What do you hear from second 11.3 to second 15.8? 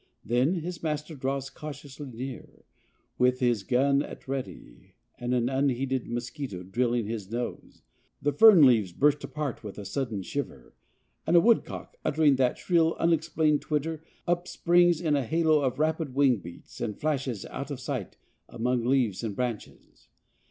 a woodcock, uttering that shrill unexplained twitter, upsprings in a halo of